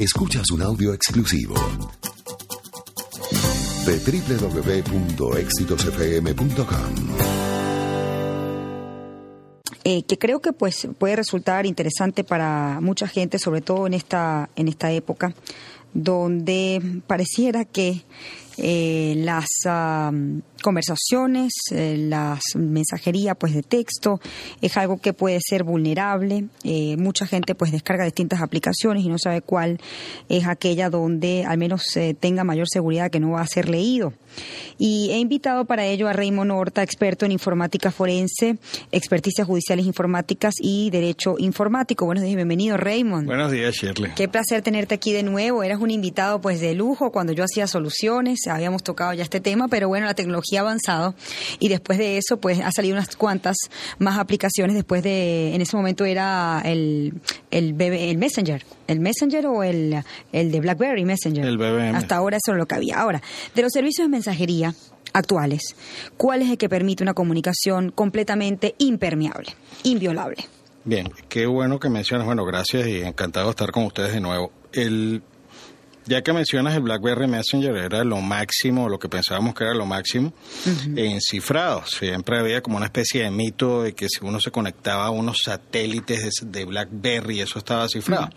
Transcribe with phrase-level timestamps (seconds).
[0.00, 1.54] Escuchas un audio exclusivo
[3.84, 6.94] de www.exitosfm.com.
[9.84, 14.48] Eh, que creo que pues puede resultar interesante para mucha gente, sobre todo en esta
[14.56, 15.34] en esta época,
[15.92, 18.06] donde pareciera que
[18.62, 19.46] eh, las
[20.62, 24.20] conversaciones, eh, la mensajería pues de texto
[24.60, 26.46] es algo que puede ser vulnerable.
[26.64, 29.80] Eh, mucha gente pues descarga distintas aplicaciones y no sabe cuál
[30.28, 31.84] es aquella donde al menos
[32.20, 34.12] tenga mayor seguridad que no va a ser leído.
[34.78, 38.58] Y he invitado para ello a Raymond Horta, experto en informática forense,
[38.92, 42.06] experticias judiciales informáticas y derecho informático.
[42.06, 43.26] Buenos días, bienvenido Raymond.
[43.26, 44.12] Buenos días, Shirley.
[44.14, 45.62] Qué placer tenerte aquí de nuevo.
[45.62, 49.68] Eras un invitado pues de lujo cuando yo hacía soluciones, habíamos tocado ya este tema,
[49.68, 51.14] pero bueno, la tecnología ha avanzado
[51.58, 53.56] y después de eso pues ha salido unas cuantas
[53.98, 54.74] más aplicaciones.
[54.74, 57.14] Después de, en ese momento era el,
[57.50, 61.44] el, el Messenger, el Messenger o el, el de BlackBerry Messenger.
[61.44, 61.96] El BBM.
[61.96, 63.00] Hasta ahora eso es lo que había.
[63.00, 63.22] Ahora,
[63.54, 64.74] de los servicios de mensajería
[65.12, 65.74] actuales,
[66.16, 70.46] ¿cuál es el que permite una comunicación completamente impermeable, inviolable?
[70.84, 72.26] Bien, qué bueno que mencionas.
[72.26, 74.50] Bueno, gracias y encantado de estar con ustedes de nuevo.
[74.72, 75.22] El
[76.10, 79.86] ya que mencionas el BlackBerry Messenger, era lo máximo, lo que pensábamos que era lo
[79.86, 80.32] máximo
[80.96, 81.84] en cifrado.
[81.86, 85.36] Siempre había como una especie de mito de que si uno se conectaba a unos
[85.44, 88.28] satélites de, BlackBerry, eso estaba cifrado.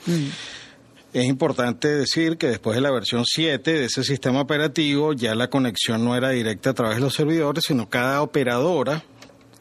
[1.13, 5.49] Es importante decir que después de la versión 7 de ese sistema operativo ya la
[5.49, 9.03] conexión no era directa a través de los servidores, sino cada operadora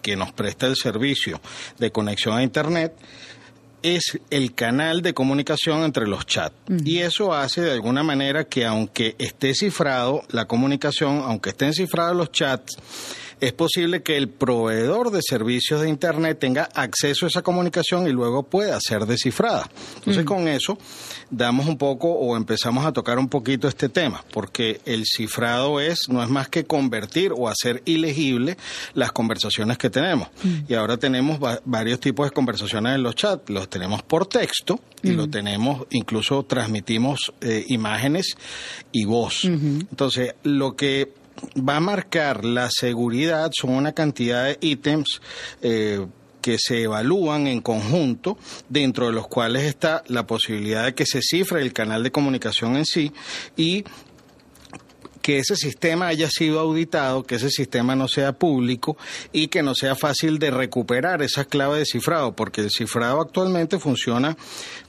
[0.02, 1.40] que nos presta el servicio
[1.78, 2.94] de conexión a Internet
[3.82, 6.54] es el canal de comunicación entre los chats.
[6.84, 12.16] Y eso hace de alguna manera que aunque esté cifrado la comunicación, aunque estén cifrados
[12.16, 12.76] los chats,
[13.42, 18.12] es posible que el proveedor de servicios de Internet tenga acceso a esa comunicación y
[18.12, 19.68] luego pueda ser descifrada.
[19.96, 20.78] Entonces, con eso
[21.28, 26.02] damos un poco o empezamos a tocar un poquito este tema, porque el cifrado es
[26.08, 28.56] no es más que convertir o hacer ilegible
[28.94, 30.28] las conversaciones que tenemos.
[30.68, 33.50] Y ahora tenemos varios tipos de conversaciones en los chats.
[33.50, 38.36] Los tenemos por texto y lo tenemos, incluso transmitimos eh, imágenes
[38.92, 39.46] y voz.
[39.46, 41.21] Entonces, lo que
[41.56, 45.20] va a marcar la seguridad son una cantidad de ítems
[45.62, 46.06] eh,
[46.40, 48.36] que se evalúan en conjunto,
[48.68, 52.76] dentro de los cuales está la posibilidad de que se cifre el canal de comunicación
[52.76, 53.12] en sí
[53.56, 53.84] y
[55.22, 58.96] que ese sistema haya sido auditado, que ese sistema no sea público
[59.32, 63.78] y que no sea fácil de recuperar esa clave de cifrado, porque el cifrado actualmente
[63.78, 64.36] funciona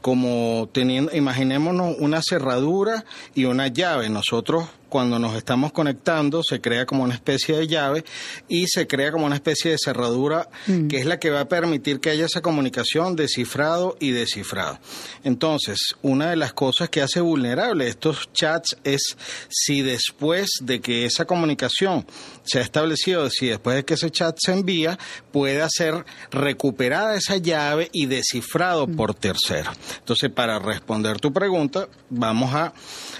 [0.01, 4.09] como teniendo, imaginémonos una cerradura y una llave.
[4.09, 8.05] Nosotros cuando nos estamos conectando se crea como una especie de llave
[8.47, 10.87] y se crea como una especie de cerradura mm.
[10.87, 14.77] que es la que va a permitir que haya esa comunicación de cifrado y descifrado.
[15.23, 19.17] Entonces, una de las cosas que hace vulnerable estos chats es
[19.49, 22.05] si después de que esa comunicación
[22.43, 24.97] se ha establecido, si después de que ese chat se envía,
[25.31, 29.71] puede ser recuperada esa llave y descifrado por tercero.
[29.99, 32.73] Entonces, para responder tu pregunta, vamos a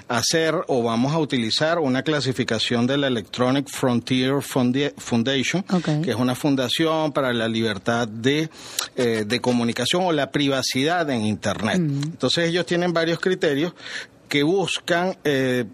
[0.08, 5.64] hacer o vamos a utilizar una clasificación de la Electronic Frontier Foundation,
[6.04, 8.50] que es una fundación para la libertad de,
[8.96, 11.80] eh, de comunicación o la privacidad en Internet.
[11.80, 12.04] Mm.
[12.04, 13.74] Entonces ellos tienen varios criterios
[14.34, 15.66] que buscan eh,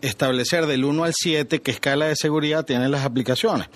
[0.00, 3.68] establecer del 1 al 7 qué escala de seguridad tienen las aplicaciones.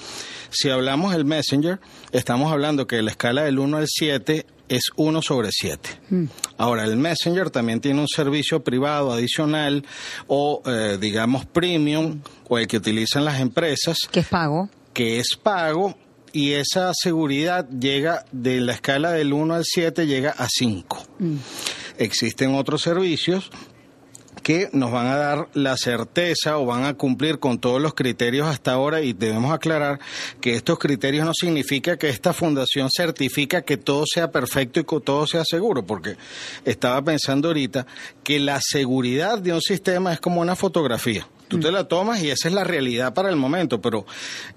[0.50, 1.79] Si hablamos del Messenger,
[2.11, 5.91] estamos hablando que la escala del 1 al 7 es 1 sobre 7.
[6.11, 6.25] Mm.
[6.59, 9.87] Ahora, el Messenger también tiene un servicio privado adicional
[10.27, 13.97] o, eh, digamos, premium, o el que utilizan las empresas.
[14.11, 14.69] Que es pago.
[14.93, 15.97] Que es pago
[16.33, 21.06] y esa seguridad llega de la escala del 1 al 7 llega a 5.
[21.99, 23.50] Existen otros servicios
[24.43, 28.47] que nos van a dar la certeza o van a cumplir con todos los criterios
[28.47, 30.00] hasta ahora y debemos aclarar
[30.41, 35.00] que estos criterios no significa que esta fundación certifica que todo sea perfecto y que
[35.00, 36.17] todo sea seguro, porque
[36.65, 37.87] estaba pensando ahorita
[38.23, 41.27] que la seguridad de un sistema es como una fotografía.
[41.53, 44.06] Tú te la tomas y esa es la realidad para el momento, pero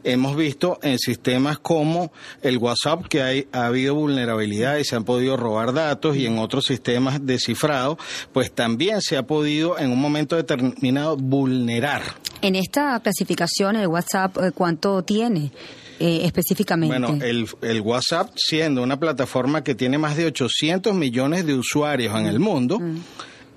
[0.05, 5.03] hemos visto en sistemas como el WhatsApp que hay, ha habido vulnerabilidad y se han
[5.03, 7.97] podido robar datos y en otros sistemas descifrados,
[8.31, 12.01] pues también se ha podido en un momento determinado vulnerar.
[12.41, 15.51] En esta clasificación, el WhatsApp, eh, ¿cuánto tiene?
[15.99, 16.97] eh, específicamente?
[16.97, 22.13] Bueno, el, el WhatsApp, siendo una plataforma que tiene más de 800 millones de usuarios
[22.19, 22.79] en el mundo,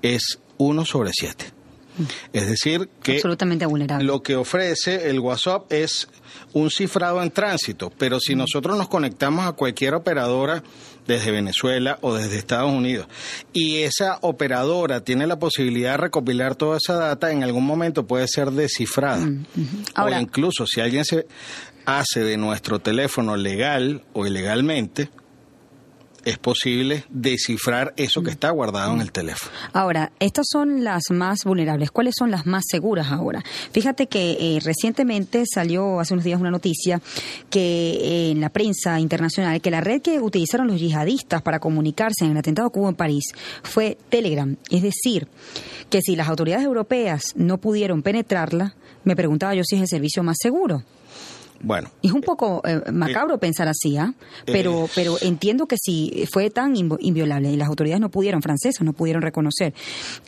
[0.01, 1.45] es uno sobre siete.
[2.33, 4.05] Es decir, que Absolutamente vulnerable.
[4.05, 6.07] lo que ofrece el WhatsApp es
[6.53, 10.63] un cifrado en tránsito, pero si nosotros nos conectamos a cualquier operadora
[11.07, 13.07] desde Venezuela o desde Estados Unidos
[13.51, 18.27] y esa operadora tiene la posibilidad de recopilar toda esa data, en algún momento puede
[18.27, 19.27] ser descifrada.
[19.95, 21.25] Ahora- o incluso si alguien se
[21.85, 25.09] hace de nuestro teléfono legal o ilegalmente,
[26.25, 29.51] es posible descifrar eso que está guardado en el teléfono.
[29.73, 31.91] Ahora, estas son las más vulnerables.
[31.91, 33.43] ¿Cuáles son las más seguras ahora?
[33.71, 37.01] Fíjate que eh, recientemente salió hace unos días una noticia
[37.49, 42.25] que eh, en la prensa internacional que la red que utilizaron los yihadistas para comunicarse
[42.25, 43.33] en el atentado que hubo en París
[43.63, 44.55] fue Telegram.
[44.69, 45.27] Es decir,
[45.89, 50.23] que si las autoridades europeas no pudieron penetrarla, me preguntaba yo si es el servicio
[50.23, 50.83] más seguro.
[51.61, 54.13] Bueno, es un poco eh, macabro pensar así, ¿ah?
[54.45, 54.89] Pero, Eh.
[54.95, 59.21] pero entiendo que si fue tan inviolable y las autoridades no pudieron, francesas, no pudieron
[59.21, 59.73] reconocer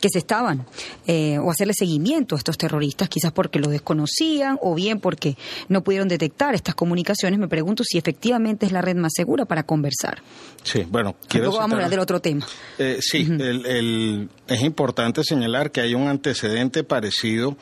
[0.00, 0.66] que se estaban
[1.06, 5.36] eh, o hacerle seguimiento a estos terroristas, quizás porque lo desconocían o bien porque
[5.68, 9.62] no pudieron detectar estas comunicaciones, me pregunto si efectivamente es la red más segura para
[9.64, 10.22] conversar.
[10.64, 12.46] sí, bueno, quiero Luego vamos a hablar del otro tema.
[12.78, 17.56] Eh, sí, el- el- es importante señalar que hay un antecedente parecido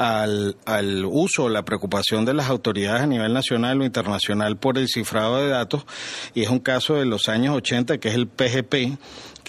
[0.00, 4.88] al, al uso la preocupación de las autoridades a nivel nacional o internacional por el
[4.88, 5.84] cifrado de datos
[6.32, 8.98] y es un caso de los años 80 que es el PGP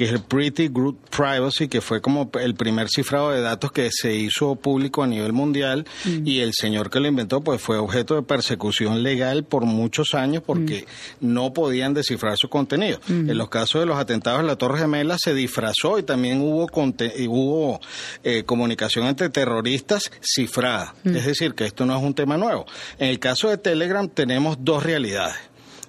[0.02, 3.88] que es el Pretty Good Privacy, que fue como el primer cifrado de datos que
[3.92, 5.86] se hizo público a nivel mundial
[6.26, 10.42] y el señor que lo inventó pues fue objeto de persecución legal por muchos años
[10.44, 10.88] porque
[11.20, 13.00] no podían descifrar su contenido.
[13.10, 16.66] En los casos de los atentados en la Torre Gemela se disfrazó y también hubo
[16.66, 17.80] hubo
[18.24, 20.96] eh, comunicación entre terroristas cifrada.
[21.06, 22.66] Es decir, que esto no es un tema nuevo.
[22.98, 25.36] En el caso de Telegram tenemos dos realidades.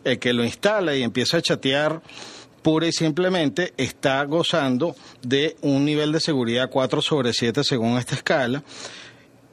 [0.04, 2.02] El que lo instala y empieza a chatear
[2.62, 8.14] pura y simplemente está gozando de un nivel de seguridad 4 sobre 7 según esta
[8.14, 8.62] escala.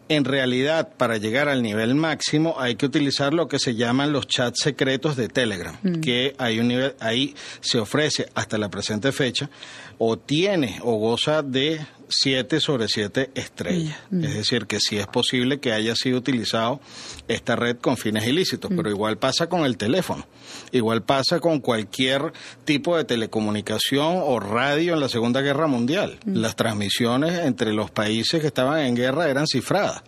[0.07, 4.27] En realidad, para llegar al nivel máximo hay que utilizar lo que se llaman los
[4.27, 9.51] chats secretos de Telegram, que hay un nivel, ahí se ofrece hasta la presente fecha,
[10.00, 11.79] o tiene o goza de
[12.09, 13.97] 7 sobre 7 estrellas.
[14.11, 16.79] Es decir, que sí es posible que haya sido utilizado
[17.27, 20.25] esta red con fines ilícitos, pero igual pasa con el teléfono,
[20.71, 22.33] igual pasa con cualquier
[22.65, 26.19] tipo de telecomunicación o radio en la Segunda Guerra Mundial.
[26.25, 30.01] Las transmisiones entre los países que estaban en guerra eran cifradas.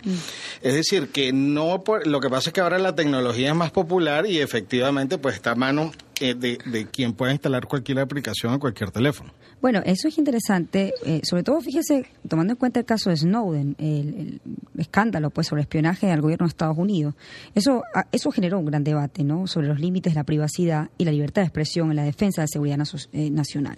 [0.62, 3.71] Es decir, que no por- lo que pasa es que ahora la tecnología es más
[3.71, 8.59] popular y efectivamente pues está a mano eh, de, quien pueda instalar cualquier aplicación en
[8.59, 9.33] cualquier teléfono.
[9.62, 13.75] Bueno, eso es interesante, eh, sobre todo fíjese, tomando en cuenta el caso de Snowden,
[13.78, 14.40] el,
[14.78, 17.16] escándalo pues sobre espionaje al gobierno de Estados Unidos.
[17.54, 19.47] Eso ah, eso generó un gran debate, ¿no?
[19.47, 22.44] Sobre los límites de la privacidad y la libertad de expresión en la defensa de
[22.44, 22.80] la seguridad
[23.13, 23.78] eh, nacional.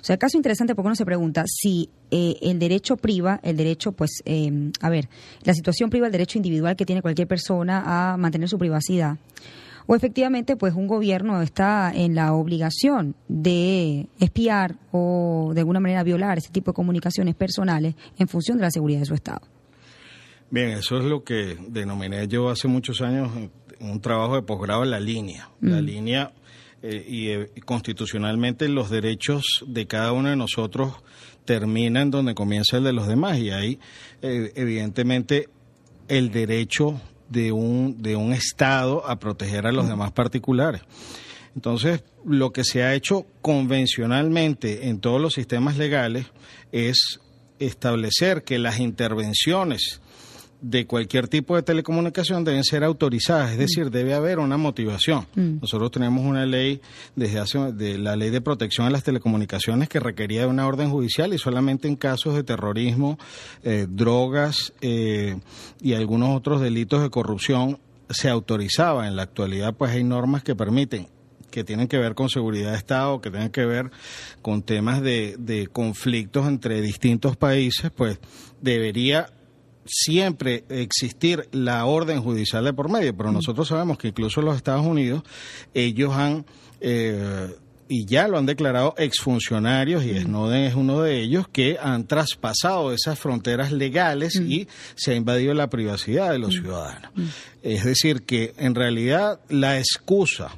[0.00, 3.56] O sea, el caso interesante porque uno se pregunta si eh, el derecho priva, el
[3.56, 5.08] derecho, pues, eh, a ver,
[5.44, 7.82] la situación priva el derecho individual que tiene cualquier persona
[8.12, 9.16] a mantener su privacidad
[9.86, 16.02] o efectivamente pues un gobierno está en la obligación de espiar o de alguna manera
[16.02, 19.42] violar ese tipo de comunicaciones personales en función de la seguridad de su Estado.
[20.50, 23.30] Bien, eso es lo que denominé yo hace muchos años
[23.80, 25.50] un trabajo de posgrado en la línea.
[25.60, 26.32] La línea
[26.82, 30.92] eh, y eh, constitucionalmente los derechos de cada uno de nosotros
[31.44, 33.78] terminan donde comienza el de los demás y ahí
[34.20, 35.48] eh, evidentemente
[36.08, 37.00] el derecho
[37.32, 40.82] de un de un estado a proteger a los demás particulares.
[41.54, 46.26] Entonces, lo que se ha hecho convencionalmente en todos los sistemas legales
[46.70, 47.20] es
[47.58, 50.00] establecer que las intervenciones
[50.62, 55.26] de cualquier tipo de telecomunicación deben ser autorizadas, es decir, debe haber una motivación.
[55.34, 56.80] Nosotros tenemos una ley
[57.16, 60.88] desde hace de la ley de protección de las telecomunicaciones que requería de una orden
[60.88, 63.18] judicial y solamente en casos de terrorismo,
[63.64, 65.40] eh, drogas eh,
[65.80, 69.08] y algunos otros delitos de corrupción se autorizaba.
[69.08, 71.08] En la actualidad, pues hay normas que permiten
[71.50, 73.90] que tienen que ver con seguridad de Estado, que tienen que ver
[74.40, 78.18] con temas de, de conflictos entre distintos países, pues
[78.62, 79.28] debería
[79.84, 84.56] siempre existir la orden judicial de por medio, pero nosotros sabemos que incluso en los
[84.56, 85.22] Estados Unidos
[85.74, 86.44] ellos han
[86.80, 87.48] eh,
[87.92, 92.90] y ya lo han declarado exfuncionarios, y Snowden es uno de ellos, que han traspasado
[92.94, 97.10] esas fronteras legales y se ha invadido la privacidad de los ciudadanos.
[97.62, 100.56] Es decir, que en realidad la excusa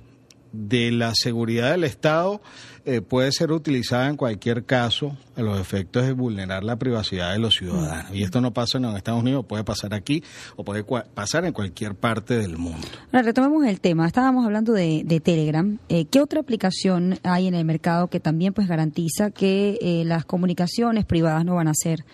[0.53, 2.41] de la seguridad del Estado
[2.87, 7.39] eh, puede ser utilizada en cualquier caso a los efectos de vulnerar la privacidad de
[7.39, 8.15] los ciudadanos.
[8.15, 10.23] Y esto no pasa en Estados Unidos, puede pasar aquí
[10.57, 12.87] o puede pasar en cualquier parte del mundo.
[13.11, 14.07] Ahora, retomemos el tema.
[14.07, 15.79] Estábamos hablando de, Telegram.
[15.89, 20.25] Eh, ¿Qué otra aplicación hay en el mercado que también pues garantiza que eh, las
[20.25, 22.05] comunicaciones privadas no van a ser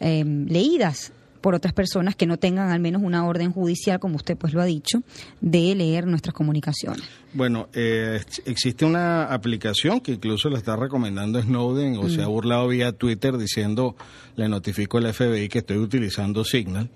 [0.00, 4.52] leídas por otras personas que no tengan al menos una orden judicial, como usted pues
[4.52, 5.02] lo ha dicho,
[5.40, 7.02] de leer nuestras comunicaciones.
[7.32, 12.66] Bueno, eh, existe una aplicación que incluso la está recomendando Snowden o se ha burlado
[12.66, 13.94] vía Twitter diciendo,
[14.34, 16.90] le notifico al FBI que estoy utilizando Signal.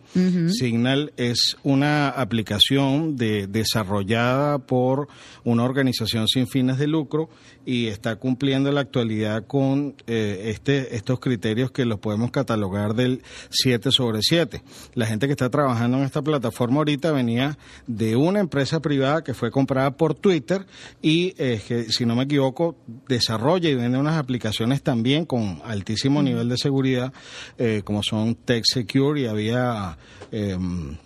[0.49, 5.09] Signal es una aplicación de, desarrollada por
[5.45, 7.29] una organización sin fines de lucro
[7.67, 12.95] y está cumpliendo en la actualidad con eh, este, estos criterios que los podemos catalogar
[12.95, 14.62] del 7 sobre 7.
[14.95, 19.35] La gente que está trabajando en esta plataforma ahorita venía de una empresa privada que
[19.35, 20.64] fue comprada por Twitter
[21.02, 22.76] y, eh, que, si no me equivoco,
[23.07, 27.12] desarrolla y vende unas aplicaciones también con altísimo nivel de seguridad,
[27.59, 29.99] eh, como son Tech Secure y había
[30.33, 30.97] em,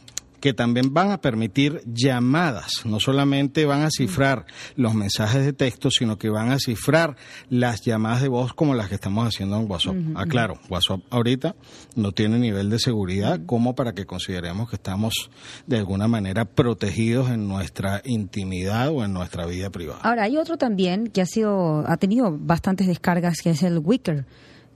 [0.41, 5.91] que también van a permitir llamadas, no solamente van a cifrar los mensajes de texto,
[5.91, 7.17] sino que van a cifrar
[7.49, 9.97] las llamadas de voz como las que estamos haciendo en WhatsApp.
[10.15, 11.55] Aclaro, WhatsApp ahorita
[11.95, 15.31] no tiene nivel de seguridad como para que consideremos que estamos
[15.67, 20.01] de alguna manera protegidos en nuestra intimidad o en nuestra vida privada.
[20.03, 24.27] Ahora, hay otro también que ha sido ha tenido bastantes descargas que es el Wicker.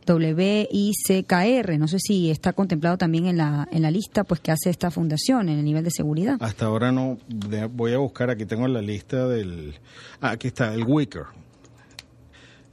[0.06, 1.78] WICKR.
[1.78, 4.90] No sé si está contemplado también en la, en la lista pues que hace esta
[4.90, 6.36] fundación en el nivel de seguridad.
[6.40, 7.18] Hasta ahora no.
[7.70, 9.74] Voy a buscar, aquí tengo la lista del...
[10.20, 11.24] Ah, aquí está, el Wicker.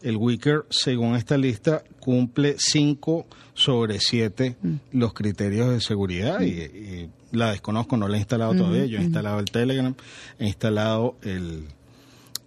[0.02, 4.76] El Wicker, según esta lista, cumple 5 sobre 7 mm.
[4.94, 8.86] los criterios de seguridad y, la desconozco, no la he instalado todavía.
[8.86, 9.94] Yo he instalado el Telegram,
[10.40, 11.68] he instalado el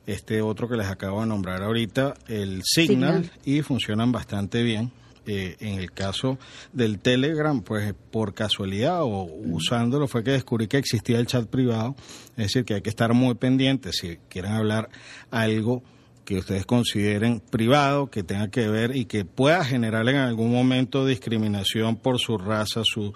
[0.06, 4.92] este otro que les acabo de nombrar ahorita, el Signal, y funcionan bastante bien.
[5.24, 6.36] Eh, en el caso
[6.72, 11.94] del Telegram, pues por casualidad o usándolo fue que descubrí que existía el chat privado,
[12.30, 14.88] es decir, que hay que estar muy pendientes si quieren hablar
[15.30, 15.84] algo
[16.24, 21.04] que ustedes consideren privado, que tenga que ver y que pueda generar en algún momento
[21.04, 23.12] discriminación por su raza, su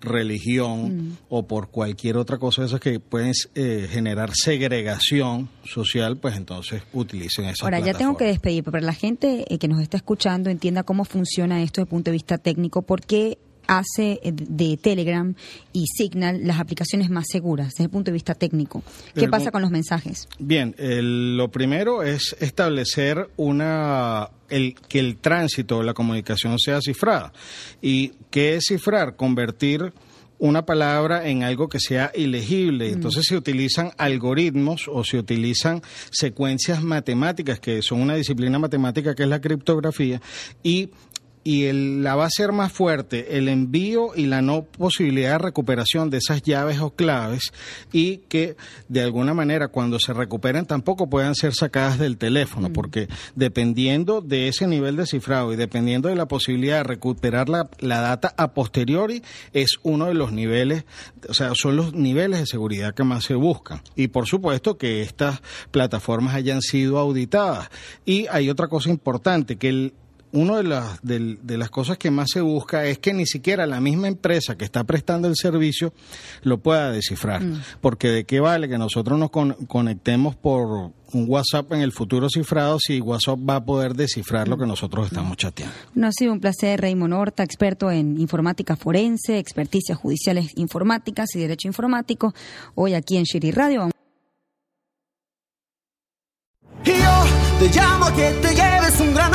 [0.00, 1.16] religión mm.
[1.28, 6.82] o por cualquier otra cosa de esas que pueden eh, generar segregación social, pues entonces
[6.92, 9.96] utilicen esa Ahora, ya tengo que despedir, pero para la gente eh, que nos está
[9.96, 13.38] escuchando entienda cómo funciona esto desde el punto de vista técnico, porque
[13.70, 15.32] hace eh, de Telegram
[15.72, 18.82] y Signal las aplicaciones más seguras desde el punto de vista técnico.
[19.14, 20.28] ¿Qué pasa con los mensajes?
[20.38, 27.32] Bien, lo primero es establecer una el, que el tránsito o la comunicación sea cifrada.
[27.80, 29.14] ¿Y qué es cifrar?
[29.14, 29.92] Convertir
[30.40, 32.90] una palabra en algo que sea ilegible.
[32.90, 32.94] Mm.
[32.94, 39.22] Entonces se utilizan algoritmos o se utilizan secuencias matemáticas, que son una disciplina matemática que
[39.22, 40.20] es la criptografía,
[40.62, 40.90] y
[41.42, 45.38] y el, la va a ser más fuerte el envío y la no posibilidad de
[45.38, 47.52] recuperación de esas llaves o claves
[47.92, 48.56] y que
[48.88, 54.48] de alguna manera cuando se recuperen tampoco puedan ser sacadas del teléfono, porque dependiendo de
[54.48, 58.52] ese nivel de cifrado y dependiendo de la posibilidad de recuperar la, la data a
[58.52, 60.84] posteriori, es uno de los niveles,
[61.28, 63.80] o sea, son los niveles de seguridad que más se buscan.
[63.96, 67.70] Y por supuesto que estas plataformas hayan sido auditadas.
[68.04, 69.94] Y hay otra cosa importante, que el,
[70.32, 73.80] una de las, de, las cosas que más se busca es que ni siquiera la
[73.80, 75.92] misma empresa que está prestando el servicio
[76.42, 77.42] lo pueda descifrar.
[77.42, 77.62] Mm.
[77.80, 82.78] Porque de qué vale que nosotros nos conectemos por un WhatsApp en el futuro cifrado
[82.78, 85.74] si WhatsApp va a poder descifrar lo que nosotros estamos chateando.
[85.94, 91.40] No ha sido un placer, Raymond Horta, experto en informática forense, experticias judiciales informáticas y
[91.40, 92.32] derecho informático,
[92.74, 93.90] hoy aquí en Shiri Radio.
[97.60, 99.34] Te llamo a que te lleves un gran